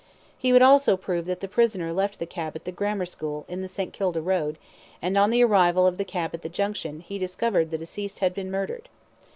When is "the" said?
1.41-1.47, 2.17-2.25, 2.65-2.71, 3.61-3.67, 5.29-5.43, 5.99-6.05, 6.41-6.49, 7.69-7.77